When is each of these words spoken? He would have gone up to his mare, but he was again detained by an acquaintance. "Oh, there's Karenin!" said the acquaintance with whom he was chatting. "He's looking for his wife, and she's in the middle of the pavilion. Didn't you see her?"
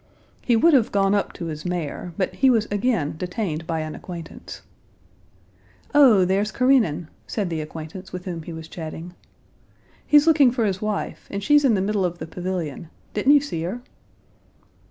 He 0.41 0.55
would 0.55 0.73
have 0.73 0.91
gone 0.91 1.13
up 1.13 1.31
to 1.33 1.45
his 1.45 1.63
mare, 1.63 2.11
but 2.17 2.33
he 2.33 2.49
was 2.49 2.65
again 2.71 3.13
detained 3.19 3.67
by 3.67 3.81
an 3.81 3.93
acquaintance. 3.93 4.63
"Oh, 5.93 6.25
there's 6.25 6.51
Karenin!" 6.51 7.07
said 7.27 7.51
the 7.51 7.61
acquaintance 7.61 8.11
with 8.11 8.25
whom 8.25 8.41
he 8.41 8.51
was 8.51 8.67
chatting. 8.67 9.13
"He's 10.07 10.25
looking 10.25 10.49
for 10.49 10.65
his 10.65 10.81
wife, 10.81 11.27
and 11.29 11.43
she's 11.43 11.63
in 11.63 11.75
the 11.75 11.81
middle 11.81 12.03
of 12.03 12.17
the 12.17 12.25
pavilion. 12.25 12.89
Didn't 13.13 13.33
you 13.35 13.41
see 13.41 13.61
her?" 13.61 13.83